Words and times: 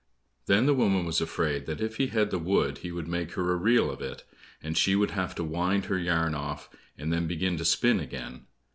Then 0.47 0.65
the 0.65 0.73
woman 0.73 1.05
was 1.05 1.21
afraid 1.21 1.67
that 1.67 1.79
if 1.79 1.97
he 1.97 2.07
had 2.07 2.31
the 2.31 2.39
wood 2.39 2.79
he 2.79 2.91
would 2.91 3.07
make 3.07 3.33
her 3.33 3.51
a 3.51 3.55
reel 3.55 3.91
of 3.91 4.01
it, 4.01 4.23
and 4.63 4.75
she 4.75 4.95
would 4.95 5.11
have 5.11 5.35
to 5.35 5.43
wind 5.43 5.85
her 5.85 5.99
yarn 5.99 6.33
off, 6.33 6.71
and 6.97 7.13
then 7.13 7.27
begin 7.27 7.55
to 7.57 7.65
spin 7.65 7.99
again. 7.99 8.47